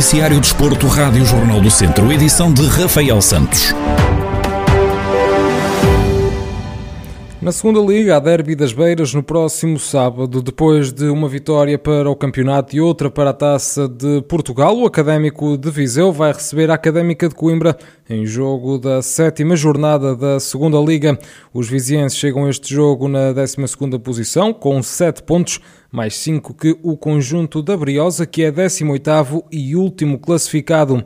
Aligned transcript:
Noticiário 0.00 0.40
Desporto, 0.40 0.86
Rádio 0.86 1.26
Jornal 1.26 1.60
do 1.60 1.70
Centro, 1.70 2.10
edição 2.10 2.50
de 2.50 2.66
Rafael 2.66 3.20
Santos. 3.20 3.74
Na 7.42 7.52
segunda 7.52 7.80
liga, 7.80 8.16
a 8.16 8.18
Derby 8.18 8.54
das 8.54 8.72
Beiras 8.72 9.12
no 9.12 9.22
próximo 9.22 9.78
sábado, 9.78 10.42
depois 10.42 10.90
de 10.90 11.04
uma 11.10 11.28
vitória 11.28 11.78
para 11.78 12.08
o 12.08 12.16
campeonato 12.16 12.74
e 12.74 12.80
outra 12.80 13.10
para 13.10 13.28
a 13.28 13.34
Taça 13.34 13.86
de 13.86 14.22
Portugal, 14.22 14.74
o 14.78 14.86
Académico 14.86 15.58
de 15.58 15.70
Viseu 15.70 16.12
vai 16.12 16.32
receber 16.32 16.70
a 16.70 16.74
Académica 16.74 17.28
de 17.28 17.34
Coimbra 17.34 17.76
em 18.08 18.24
jogo 18.24 18.78
da 18.78 19.02
sétima 19.02 19.54
jornada 19.54 20.16
da 20.16 20.40
segunda 20.40 20.78
liga. 20.78 21.18
Os 21.52 21.68
vizienses 21.68 22.18
chegam 22.18 22.46
a 22.46 22.50
este 22.50 22.74
jogo 22.74 23.06
na 23.06 23.34
12ª 23.34 23.98
posição, 23.98 24.52
com 24.52 24.82
7 24.82 25.22
pontos, 25.22 25.60
mais 25.90 26.14
5 26.16 26.54
que 26.54 26.78
o 26.82 26.96
conjunto 26.96 27.62
da 27.62 27.76
Briosa, 27.76 28.26
que 28.26 28.42
é 28.42 28.52
18º 28.52 29.44
e 29.50 29.74
último 29.74 30.18
classificado. 30.18 31.04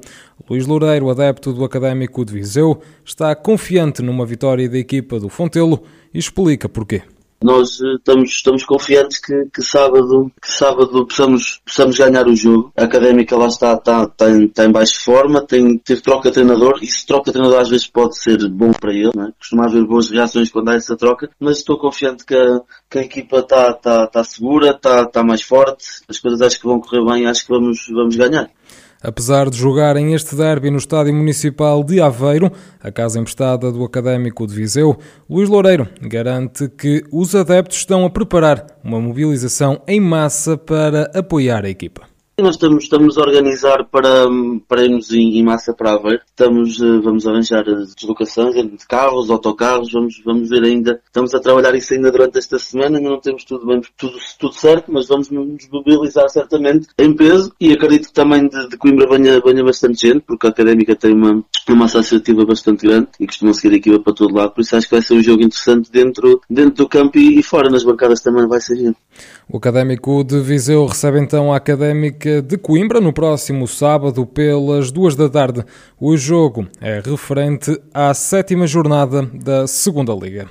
Luís 0.48 0.66
Loureiro, 0.66 1.08
adepto 1.08 1.52
do 1.52 1.64
Académico 1.64 2.24
de 2.24 2.34
Viseu, 2.34 2.80
está 3.04 3.34
confiante 3.34 4.02
numa 4.02 4.26
vitória 4.26 4.68
da 4.68 4.78
equipa 4.78 5.18
do 5.18 5.28
Fontelo 5.28 5.82
e 6.12 6.18
explica 6.18 6.68
porquê. 6.68 7.02
Nós 7.44 7.78
eh, 7.78 7.96
estamos, 7.96 8.30
estamos 8.30 8.64
confiantes 8.64 9.20
que, 9.20 9.34
que, 9.54 9.60
sábado, 9.60 10.32
que 10.40 10.50
sábado 10.50 11.06
possamos, 11.06 11.60
possamos 11.62 11.98
ganhar 11.98 12.26
o 12.26 12.34
jogo. 12.34 12.72
A 12.74 12.84
académica 12.84 13.36
lá 13.36 13.48
está, 13.48 13.74
está, 13.74 14.04
está, 14.04 14.30
em, 14.30 14.46
está 14.46 14.64
em 14.64 14.72
baixa 14.72 14.98
forma, 15.04 15.46
tem, 15.46 15.76
teve 15.76 16.00
troca 16.00 16.30
de 16.30 16.36
treinador, 16.36 16.78
e 16.80 16.86
se 16.86 17.04
troca 17.04 17.26
de 17.26 17.32
treinador 17.32 17.60
às 17.60 17.68
vezes 17.68 17.86
pode 17.86 18.18
ser 18.18 18.48
bom 18.48 18.72
para 18.72 18.94
ele, 18.94 19.10
é? 19.18 19.30
costuma 19.38 19.66
haver 19.66 19.84
boas 19.84 20.08
reações 20.08 20.50
quando 20.50 20.70
há 20.70 20.74
essa 20.76 20.96
troca, 20.96 21.28
mas 21.38 21.58
estou 21.58 21.76
confiante 21.76 22.24
que 22.24 22.34
a, 22.34 22.62
que 22.88 22.98
a 23.00 23.02
equipa 23.02 23.40
está, 23.40 23.72
está, 23.72 24.04
está 24.04 24.24
segura, 24.24 24.70
está, 24.70 25.02
está 25.02 25.22
mais 25.22 25.42
forte, 25.42 25.84
as 26.08 26.18
coisas 26.18 26.40
acho 26.40 26.58
que 26.58 26.66
vão 26.66 26.80
correr 26.80 27.04
bem, 27.04 27.26
acho 27.26 27.44
que 27.44 27.52
vamos, 27.52 27.86
vamos 27.90 28.16
ganhar. 28.16 28.50
Apesar 29.04 29.50
de 29.50 29.58
jogarem 29.58 30.14
este 30.14 30.34
derby 30.34 30.70
no 30.70 30.78
Estádio 30.78 31.12
Municipal 31.12 31.84
de 31.84 32.00
Aveiro, 32.00 32.50
a 32.82 32.90
casa 32.90 33.20
emprestada 33.20 33.70
do 33.70 33.84
Académico 33.84 34.46
de 34.46 34.54
Viseu, 34.54 34.96
Luís 35.28 35.46
Loureiro 35.46 35.86
garante 36.00 36.70
que 36.70 37.04
os 37.12 37.34
adeptos 37.34 37.76
estão 37.76 38.06
a 38.06 38.10
preparar 38.10 38.64
uma 38.82 38.98
mobilização 38.98 39.82
em 39.86 40.00
massa 40.00 40.56
para 40.56 41.10
apoiar 41.14 41.66
a 41.66 41.68
equipa. 41.68 42.13
Nós 42.36 42.56
estamos, 42.56 42.82
estamos 42.82 43.16
a 43.16 43.20
organizar 43.20 43.84
para, 43.84 44.26
para 44.66 44.82
irmos 44.82 45.12
em, 45.12 45.38
em 45.38 45.42
massa 45.44 45.72
para 45.72 45.92
Aveiro. 45.92 46.20
Estamos, 46.26 46.82
eh, 46.82 46.98
vamos 47.00 47.28
arranjar 47.28 47.62
deslocações 47.62 48.56
de 48.56 48.86
carros, 48.88 49.30
autocarros, 49.30 49.92
vamos, 49.92 50.20
vamos 50.24 50.48
ver 50.48 50.64
ainda. 50.64 51.00
Estamos 51.06 51.32
a 51.32 51.38
trabalhar 51.38 51.76
isso 51.76 51.94
ainda 51.94 52.10
durante 52.10 52.36
esta 52.36 52.58
semana, 52.58 52.98
ainda 52.98 53.08
não 53.08 53.20
temos 53.20 53.44
tudo 53.44 53.64
bem, 53.64 53.80
tudo, 53.96 54.18
tudo 54.36 54.52
certo, 54.52 54.90
mas 54.92 55.06
vamos 55.06 55.30
nos 55.30 55.68
mobilizar 55.70 56.28
certamente 56.28 56.88
em 56.98 57.14
peso 57.14 57.54
e 57.60 57.72
acredito 57.72 58.08
que 58.08 58.12
também 58.12 58.48
de, 58.48 58.68
de 58.68 58.76
Coimbra 58.78 59.06
venha, 59.16 59.40
venha 59.40 59.62
bastante 59.62 60.08
gente, 60.08 60.22
porque 60.22 60.48
a 60.48 60.50
Académica 60.50 60.96
tem 60.96 61.12
uma, 61.12 61.44
uma 61.68 61.76
massa 61.76 62.00
associativa 62.00 62.44
bastante 62.44 62.84
grande 62.84 63.10
e 63.20 63.26
costuma 63.28 63.54
seguir 63.54 63.74
a 63.74 63.78
equipa 63.78 64.00
para 64.00 64.12
todo 64.12 64.34
lado, 64.34 64.50
por 64.50 64.62
isso 64.62 64.74
acho 64.74 64.88
que 64.88 64.94
vai 64.96 65.02
ser 65.02 65.14
um 65.14 65.22
jogo 65.22 65.40
interessante 65.40 65.88
dentro, 65.88 66.40
dentro 66.50 66.84
do 66.84 66.88
campo 66.88 67.16
e, 67.16 67.38
e 67.38 67.42
fora, 67.44 67.70
nas 67.70 67.84
bancadas 67.84 68.20
também 68.20 68.44
vai 68.48 68.60
ser 68.60 68.76
gente. 68.76 68.98
O 69.46 69.58
Académico 69.58 70.24
de 70.24 70.40
Viseu 70.40 70.86
recebe 70.86 71.20
então 71.20 71.52
a 71.52 71.56
Académica 71.56 72.40
de 72.40 72.56
Coimbra 72.56 72.98
no 72.98 73.12
próximo 73.12 73.68
sábado 73.68 74.24
pelas 74.24 74.90
duas 74.90 75.14
da 75.14 75.28
tarde. 75.28 75.62
O 76.00 76.16
jogo 76.16 76.66
é 76.80 77.02
referente 77.04 77.78
à 77.92 78.14
sétima 78.14 78.66
jornada 78.66 79.22
da 79.22 79.66
Segunda 79.66 80.14
Liga. 80.14 80.48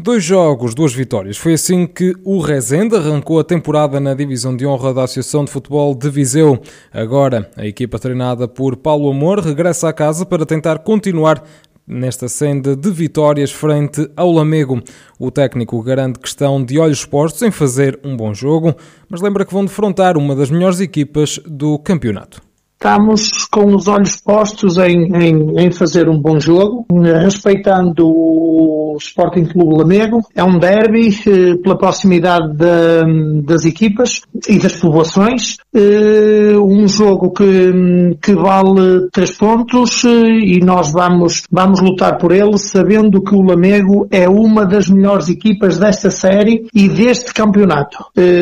Dois 0.00 0.22
jogos, 0.22 0.76
duas 0.76 0.94
vitórias. 0.94 1.36
Foi 1.36 1.54
assim 1.54 1.84
que 1.84 2.14
o 2.24 2.38
Rezende 2.38 2.94
arrancou 2.94 3.40
a 3.40 3.44
temporada 3.44 3.98
na 3.98 4.14
divisão 4.14 4.56
de 4.56 4.64
honra 4.64 4.94
da 4.94 5.02
Associação 5.02 5.44
de 5.44 5.50
Futebol 5.50 5.92
de 5.92 6.08
Viseu. 6.08 6.62
Agora, 6.92 7.50
a 7.56 7.66
equipa 7.66 7.98
treinada 7.98 8.46
por 8.46 8.76
Paulo 8.76 9.10
Amor 9.10 9.40
regressa 9.40 9.88
à 9.88 9.92
casa 9.92 10.24
para 10.24 10.46
tentar 10.46 10.78
continuar 10.78 11.42
nesta 11.88 12.28
senda 12.28 12.76
de 12.76 12.90
vitórias 12.90 13.50
frente 13.50 14.10
ao 14.16 14.30
Lamego. 14.30 14.82
O 15.18 15.30
técnico 15.30 15.82
garante 15.82 16.18
que 16.18 16.28
estão 16.28 16.62
de 16.62 16.78
olhos 16.78 17.04
postos 17.04 17.42
em 17.42 17.50
fazer 17.50 17.98
um 18.04 18.16
bom 18.16 18.34
jogo, 18.34 18.74
mas 19.08 19.20
lembra 19.20 19.44
que 19.44 19.52
vão 19.52 19.64
defrontar 19.64 20.16
uma 20.18 20.36
das 20.36 20.50
melhores 20.50 20.80
equipas 20.80 21.40
do 21.46 21.78
campeonato. 21.78 22.47
Estamos 22.80 23.44
com 23.50 23.74
os 23.74 23.88
olhos 23.88 24.20
postos 24.20 24.78
em, 24.78 25.12
em, 25.12 25.58
em, 25.58 25.72
fazer 25.72 26.08
um 26.08 26.16
bom 26.16 26.38
jogo, 26.38 26.86
respeitando 27.20 28.06
o 28.06 28.96
Sporting 29.00 29.46
Clube 29.46 29.78
Lamego. 29.78 30.20
É 30.32 30.44
um 30.44 30.60
derby 30.60 31.08
eh, 31.08 31.56
pela 31.60 31.76
proximidade 31.76 32.56
de, 32.56 33.42
das 33.42 33.64
equipas 33.64 34.20
e 34.48 34.60
das 34.60 34.76
povoações. 34.76 35.56
Eh, 35.74 36.56
um 36.56 36.86
jogo 36.86 37.32
que, 37.32 38.16
que 38.22 38.32
vale 38.36 39.08
três 39.10 39.36
pontos 39.36 40.04
eh, 40.04 40.08
e 40.08 40.60
nós 40.60 40.92
vamos, 40.92 41.42
vamos 41.50 41.80
lutar 41.80 42.16
por 42.16 42.30
ele, 42.30 42.56
sabendo 42.58 43.20
que 43.24 43.34
o 43.34 43.42
Lamego 43.42 44.06
é 44.08 44.28
uma 44.28 44.64
das 44.64 44.88
melhores 44.88 45.28
equipas 45.28 45.78
desta 45.78 46.12
série 46.12 46.68
e 46.72 46.88
deste 46.88 47.34
campeonato. 47.34 47.98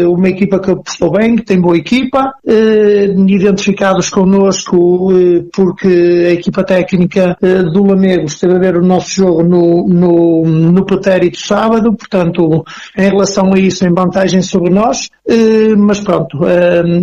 Uma 0.07 0.29
equipa 0.29 0.59
que 0.59 0.71
apostou 0.71 1.13
bem, 1.13 1.37
que 1.37 1.45
tem 1.45 1.59
boa 1.59 1.77
equipa, 1.77 2.35
identificados 3.27 4.11
com 4.11 4.26
connosco 4.27 5.13
eh, 5.13 5.45
porque 5.53 6.27
a 6.29 6.33
equipa 6.33 6.65
técnica 6.65 7.37
eh, 7.41 7.63
do 7.63 7.85
Lamego 7.85 8.25
esteve 8.25 8.57
a 8.57 8.59
ver 8.59 8.77
o 8.77 8.85
nosso 8.85 9.11
jogo 9.11 9.43
no, 9.45 9.87
no, 9.87 10.45
no 10.45 10.85
pretérito 10.85 11.39
sábado, 11.39 11.95
portanto, 11.95 12.65
em 12.99 13.09
relação 13.09 13.55
a 13.55 13.59
isso, 13.59 13.87
em 13.87 13.95
vantagem 13.95 14.43
sobre 14.43 14.71
nós, 14.71 15.09
eh, 15.29 15.77
mas 15.77 16.01
pronto, 16.01 16.41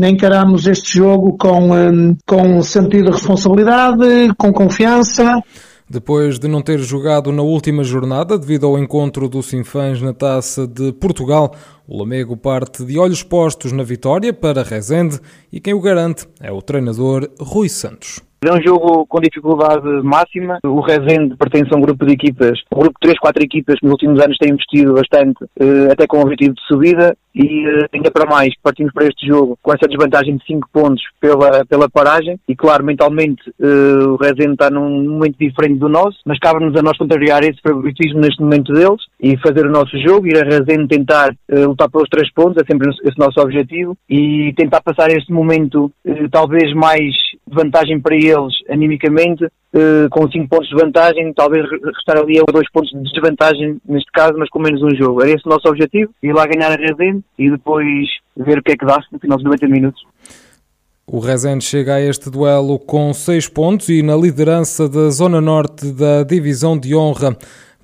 encaramos 0.05 0.67
este 0.67 0.97
jogo 0.97 1.37
com, 1.37 2.15
com 2.25 2.61
sentido 2.61 3.05
de 3.05 3.11
responsabilidade, 3.11 4.33
com 4.37 4.51
confiança. 4.51 5.41
Depois 5.93 6.39
de 6.39 6.47
não 6.47 6.59
ter 6.59 6.79
jogado 6.79 7.31
na 7.31 7.43
última 7.43 7.83
jornada, 7.83 8.35
devido 8.35 8.65
ao 8.65 8.79
encontro 8.79 9.29
do 9.29 9.43
Sinfãs 9.43 10.01
na 10.01 10.11
Taça 10.11 10.65
de 10.65 10.91
Portugal, 10.91 11.53
o 11.87 11.99
Lamego 11.99 12.35
parte 12.35 12.83
de 12.83 12.97
olhos 12.97 13.21
postos 13.21 13.71
na 13.71 13.83
vitória 13.83 14.33
para 14.33 14.63
Rezende 14.63 15.19
e 15.51 15.59
quem 15.59 15.75
o 15.75 15.79
garante 15.79 16.27
é 16.41 16.51
o 16.51 16.63
treinador 16.63 17.29
Rui 17.39 17.69
Santos. 17.69 18.21
É 18.45 18.51
um 18.51 18.61
jogo 18.61 19.05
com 19.07 19.21
dificuldade 19.21 19.87
máxima. 20.03 20.59
O 20.65 20.81
Rezende 20.81 21.37
pertence 21.37 21.73
a 21.73 21.77
um 21.77 21.81
grupo 21.81 22.05
de 22.05 22.11
equipas, 22.11 22.59
um 22.73 22.79
grupo 22.79 22.95
de 23.01 23.07
3, 23.07 23.19
4 23.19 23.43
equipas 23.43 23.79
que 23.79 23.85
nos 23.85 23.93
últimos 23.93 24.21
anos 24.21 24.37
têm 24.37 24.51
investido 24.51 24.93
bastante, 24.93 25.45
eh, 25.57 25.91
até 25.91 26.05
com 26.05 26.17
o 26.17 26.21
objetivo 26.21 26.53
de 26.53 26.61
subida, 26.67 27.15
e 27.33 27.65
eh, 27.65 27.87
ainda 27.93 28.11
para 28.11 28.29
mais, 28.29 28.53
partimos 28.61 28.91
para 28.91 29.07
este 29.07 29.27
jogo 29.27 29.57
com 29.63 29.71
essa 29.71 29.87
desvantagem 29.87 30.35
de 30.35 30.45
5 30.45 30.67
pontos 30.73 31.01
pela, 31.21 31.65
pela 31.65 31.89
paragem, 31.89 32.37
e 32.45 32.53
claro, 32.53 32.83
mentalmente 32.83 33.41
eh, 33.61 34.05
o 34.05 34.17
Rezende 34.17 34.53
está 34.53 34.69
num 34.69 35.03
momento 35.03 35.37
diferente 35.39 35.79
do 35.79 35.87
nosso, 35.87 36.17
mas 36.25 36.37
cabe-nos 36.37 36.75
a 36.75 36.81
nós 36.81 36.97
contrariar 36.97 37.43
esse 37.43 37.61
favoritismo 37.61 38.19
neste 38.19 38.41
momento 38.41 38.73
deles 38.73 39.01
e 39.21 39.37
fazer 39.37 39.65
o 39.65 39.71
nosso 39.71 39.97
jogo, 39.99 40.27
ir 40.27 40.37
a 40.37 40.43
Rezende 40.43 40.89
tentar 40.89 41.33
lutar 41.49 41.89
pelos 41.89 42.09
3 42.09 42.29
pontos, 42.33 42.61
é 42.61 42.65
sempre 42.69 42.89
esse 42.89 43.17
nosso 43.17 43.39
objetivo, 43.39 43.95
e 44.09 44.53
tentar 44.57 44.81
passar 44.81 45.09
este 45.11 45.31
momento 45.31 45.89
talvez 46.29 46.73
mais 46.73 47.22
vantagem 47.55 47.99
para 47.99 48.15
eles 48.15 48.53
animicamente, 48.69 49.45
uh, 49.45 50.09
com 50.09 50.29
5 50.29 50.47
pontos 50.47 50.69
de 50.69 50.75
vantagem, 50.75 51.33
talvez 51.33 51.65
restar 51.69 52.17
ali 52.17 52.39
a 52.39 52.43
2 52.51 52.71
pontos 52.71 52.91
de 52.91 53.03
desvantagem 53.11 53.77
neste 53.87 54.11
caso, 54.11 54.33
mas 54.37 54.49
com 54.49 54.59
menos 54.59 54.81
um 54.81 54.95
jogo. 54.95 55.21
Era 55.21 55.31
esse 55.31 55.45
o 55.45 55.49
nosso 55.49 55.67
objetivo, 55.67 56.11
ir 56.21 56.33
lá 56.33 56.45
ganhar 56.45 56.71
a 56.71 56.75
Rezende 56.75 57.23
e 57.37 57.49
depois 57.49 58.07
ver 58.35 58.59
o 58.59 58.63
que 58.63 58.71
é 58.71 58.77
que 58.77 58.85
dá 58.85 58.99
no 59.11 59.19
final 59.19 59.37
dos 59.37 59.45
90 59.45 59.67
minutos. 59.67 60.03
O 61.05 61.19
Rezende 61.19 61.65
chega 61.65 61.95
a 61.95 62.01
este 62.01 62.29
duelo 62.29 62.79
com 62.79 63.13
6 63.13 63.49
pontos 63.49 63.89
e 63.89 64.01
na 64.01 64.15
liderança 64.15 64.87
da 64.87 65.09
Zona 65.09 65.41
Norte 65.41 65.91
da 65.91 66.23
Divisão 66.23 66.77
de 66.77 66.95
Honra. 66.95 67.37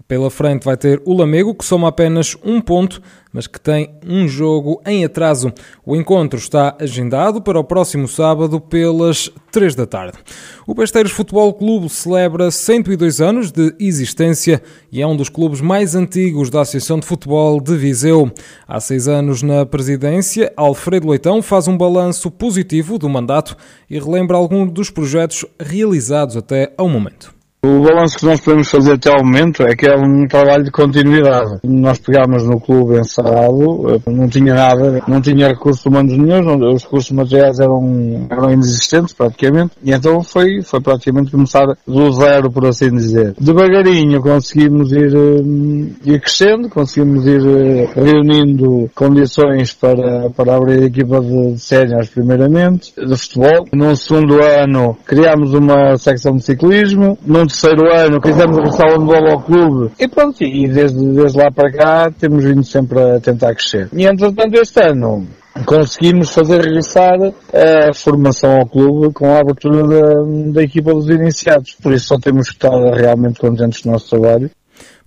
Pela 0.10 0.32
frente 0.32 0.64
vai 0.64 0.76
ter 0.76 1.00
o 1.06 1.14
Lamego, 1.14 1.54
que 1.54 1.64
soma 1.64 1.88
apenas 1.88 2.36
um 2.44 2.60
ponto, 2.60 3.00
mas 3.32 3.46
que 3.46 3.60
tem 3.60 3.92
um 4.04 4.28
jogo 4.28 4.82
em 4.84 5.06
atraso. 5.06 5.54
O 5.86 5.96
encontro 5.96 6.40
está 6.40 6.76
agendado 6.80 7.44
para 7.44 7.60
o 7.60 7.64
próximo 7.64 8.08
sábado 8.08 8.60
pelas 8.60 9.30
3 9.52 9.76
da 9.76 9.86
tarde. 9.86 10.18
O 10.66 10.74
Besteiros 10.74 11.12
Futebol 11.12 11.54
Clube 11.54 11.88
celebra 11.90 12.50
102 12.50 13.22
anos 13.22 13.52
de 13.52 13.76
existência 13.80 14.64
e 14.92 15.00
é 15.00 15.06
um 15.06 15.16
dos 15.16 15.30
clubes 15.30 15.62
mais 15.62 15.94
antigos 15.94 16.50
da 16.50 16.62
Associação 16.62 17.00
de 17.00 17.06
Futebol 17.06 17.62
de 17.62 17.78
Viseu. 17.78 18.32
Há 18.68 18.80
seis 18.80 19.08
anos 19.08 19.44
na 19.44 19.64
presidência, 19.64 20.52
Alfredo 20.58 21.08
Leitão 21.08 21.40
faz 21.44 21.68
um 21.68 21.78
balanço 21.78 22.32
positivo 22.32 22.98
do 22.98 23.08
mandato 23.08 23.56
e 23.88 24.00
relembra 24.00 24.38
alguns 24.38 24.72
dos 24.72 24.90
projetos 24.90 25.46
realizados 25.60 26.36
até 26.36 26.74
ao 26.80 26.90
momento. 26.90 27.38
O 27.62 27.82
balanço 27.82 28.20
que 28.20 28.26
nós 28.26 28.40
podemos 28.40 28.70
fazer 28.70 28.94
até 28.94 29.12
ao 29.12 29.22
momento 29.22 29.64
é 29.64 29.76
que 29.76 29.86
é 29.86 29.94
um 29.94 30.26
trabalho 30.30 30.64
de 30.64 30.72
continuidade. 30.72 31.60
Nós 31.62 32.00
pegámos 32.00 32.48
no 32.48 32.58
clube 32.58 32.98
encerrado, 32.98 33.96
eh, 33.96 34.10
não 34.10 34.30
tinha 34.30 34.54
nada, 34.54 35.04
não 35.06 35.20
tinha 35.20 35.50
recursos 35.50 35.86
humanos 35.86 36.18
nenhum, 36.18 36.74
os 36.74 36.84
recursos 36.86 37.12
materiais 37.12 37.60
eram, 37.60 38.28
eram 38.30 38.50
inexistentes 38.52 39.14
praticamente, 39.14 39.72
e 39.84 39.92
então 39.92 40.24
foi, 40.24 40.62
foi 40.62 40.80
praticamente 40.80 41.32
começar 41.32 41.66
do 41.86 42.12
zero, 42.14 42.50
por 42.50 42.66
assim 42.66 42.92
dizer. 42.92 43.36
Devagarinho 43.38 44.22
conseguimos 44.22 44.94
ir, 44.94 45.14
eh, 45.14 46.12
ir 46.14 46.22
crescendo, 46.22 46.70
conseguimos 46.70 47.28
ir 47.28 47.46
eh, 47.46 47.90
reunindo 47.94 48.90
condições 48.96 49.74
para, 49.74 50.30
para 50.30 50.56
abrir 50.56 50.84
a 50.84 50.86
equipa 50.86 51.20
de, 51.20 51.56
de 51.56 52.10
primeiramente, 52.10 52.94
de 52.96 53.18
futebol. 53.18 53.68
No 53.74 53.94
segundo 53.98 54.42
ano 54.42 54.98
criámos 55.06 55.54
uma 55.54 55.98
secção 55.98 56.38
de 56.38 56.44
ciclismo, 56.46 57.18
num 57.26 57.49
terceiro 57.50 57.92
ano 57.92 58.22
fizemos 58.24 58.80
a 58.80 58.98
bola 58.98 59.34
ao 59.34 59.42
clube 59.42 59.92
e 60.00 60.08
pronto, 60.08 60.44
e 60.44 60.68
desde, 60.68 61.04
desde 61.14 61.38
lá 61.38 61.52
para 61.52 61.72
cá 61.72 62.12
temos 62.12 62.44
vindo 62.44 62.64
sempre 62.64 63.00
a 63.00 63.20
tentar 63.20 63.54
crescer. 63.56 63.90
E 63.92 64.06
entretanto 64.06 64.56
este 64.56 64.82
ano 64.82 65.28
conseguimos 65.66 66.30
fazer 66.30 66.62
regressar 66.62 67.18
a 67.54 67.94
formação 67.94 68.60
ao 68.60 68.68
clube 68.68 69.14
com 69.14 69.26
a 69.26 69.40
abertura 69.40 69.84
da, 69.84 70.54
da 70.54 70.64
equipa 70.64 70.94
dos 70.94 71.10
iniciados. 71.10 71.76
Por 71.82 71.92
isso 71.92 72.08
só 72.08 72.20
temos 72.20 72.50
que 72.50 72.54
estar 72.54 72.78
realmente 72.94 73.40
contentes 73.40 73.82
do 73.82 73.92
nosso 73.92 74.10
trabalho. 74.10 74.50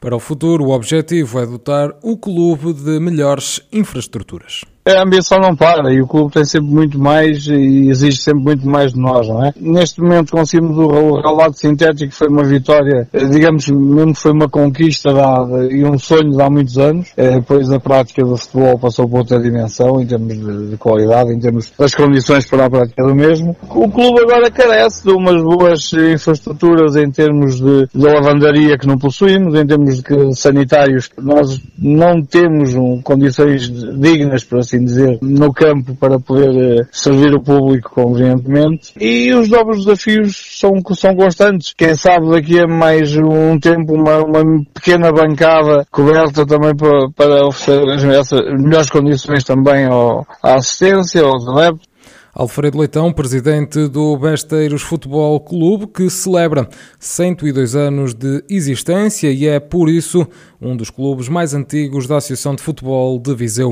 Para 0.00 0.16
o 0.16 0.20
futuro, 0.20 0.64
o 0.64 0.70
objetivo 0.70 1.40
é 1.40 1.46
dotar 1.46 1.90
o 2.02 2.18
clube 2.18 2.72
de 2.72 2.98
melhores 2.98 3.62
infraestruturas. 3.72 4.64
A 4.84 5.00
ambição 5.00 5.38
não 5.38 5.54
para 5.54 5.92
e 5.94 6.02
o 6.02 6.08
clube 6.08 6.32
tem 6.32 6.44
sempre 6.44 6.68
muito 6.68 6.98
mais 6.98 7.46
e 7.46 7.88
exige 7.88 8.16
sempre 8.16 8.42
muito 8.42 8.68
mais 8.68 8.92
de 8.92 8.98
nós, 8.98 9.28
não 9.28 9.44
é? 9.44 9.54
Neste 9.56 10.00
momento 10.00 10.32
conseguimos 10.32 10.76
o 10.76 11.20
relado 11.20 11.54
sintético, 11.54 12.12
foi 12.12 12.26
uma 12.26 12.42
vitória, 12.42 13.08
digamos, 13.30 13.68
mesmo 13.68 14.12
foi 14.12 14.32
uma 14.32 14.48
conquista 14.48 15.12
dada 15.12 15.72
e 15.72 15.84
um 15.84 15.96
sonho 15.96 16.32
de 16.32 16.42
há 16.42 16.50
muitos 16.50 16.78
anos. 16.78 17.12
É, 17.16 17.30
depois 17.36 17.70
a 17.70 17.78
prática 17.78 18.24
do 18.24 18.36
futebol 18.36 18.76
passou 18.76 19.08
por 19.08 19.18
outra 19.18 19.40
dimensão 19.40 20.00
em 20.00 20.06
termos 20.06 20.34
de, 20.34 20.70
de 20.70 20.76
qualidade, 20.76 21.32
em 21.32 21.38
termos 21.38 21.72
das 21.78 21.94
condições 21.94 22.44
para 22.46 22.66
a 22.66 22.70
prática 22.70 23.06
do 23.06 23.14
mesmo. 23.14 23.56
O 23.70 23.88
clube 23.88 24.20
agora 24.20 24.50
carece 24.50 25.04
de 25.04 25.12
umas 25.12 25.40
boas 25.40 25.92
infraestruturas 25.92 26.96
em 26.96 27.08
termos 27.08 27.60
de, 27.60 27.86
de 27.86 28.04
lavandaria 28.04 28.76
que 28.76 28.88
não 28.88 28.98
possuímos, 28.98 29.54
em 29.54 29.64
termos 29.64 30.02
de 30.02 30.34
sanitários. 30.34 31.08
Nós 31.16 31.60
não 31.78 32.20
temos 32.20 32.74
um, 32.74 33.00
condições 33.00 33.70
dignas 33.70 34.42
para 34.42 34.71
assim 34.72 34.84
dizer, 34.84 35.18
no 35.20 35.52
campo 35.52 35.94
para 35.94 36.18
poder 36.18 36.80
eh, 36.80 36.86
servir 36.90 37.34
o 37.34 37.42
público 37.42 37.90
convenientemente. 37.90 38.92
E 38.98 39.32
os 39.34 39.48
novos 39.48 39.84
desafios 39.84 40.58
são, 40.58 40.72
são 40.94 41.14
constantes. 41.14 41.74
Quem 41.76 41.94
sabe 41.94 42.30
daqui 42.30 42.58
a 42.58 42.66
mais 42.66 43.14
um 43.16 43.58
tempo 43.58 43.94
uma, 43.94 44.18
uma 44.24 44.64
pequena 44.72 45.12
bancada 45.12 45.86
coberta 45.90 46.46
também 46.46 46.74
para, 46.74 47.10
para 47.10 47.46
oferecer 47.46 48.08
essas 48.10 48.40
melhores 48.62 48.88
condições 48.88 49.44
também 49.44 49.84
ao, 49.84 50.26
à 50.42 50.54
assistência, 50.54 51.22
aos 51.22 51.46
adeptos. 51.46 51.92
Alfredo 52.34 52.78
Leitão, 52.78 53.12
presidente 53.12 53.86
do 53.88 54.16
Besteiros 54.16 54.80
Futebol 54.80 55.38
Clube, 55.38 55.86
que 55.86 56.08
celebra 56.08 56.66
102 56.98 57.76
anos 57.76 58.14
de 58.14 58.42
existência 58.48 59.30
e 59.30 59.46
é, 59.46 59.60
por 59.60 59.90
isso, 59.90 60.26
um 60.58 60.74
dos 60.74 60.88
clubes 60.88 61.28
mais 61.28 61.52
antigos 61.52 62.06
da 62.06 62.16
Associação 62.16 62.54
de 62.54 62.62
Futebol 62.62 63.18
de 63.18 63.34
Viseu. 63.34 63.70